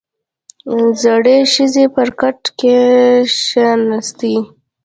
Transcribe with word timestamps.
•زړې 1.03 1.37
ښځې 1.53 1.85
پر 1.95 2.09
کټ 2.19 2.41
کښېناستې. 2.59 4.35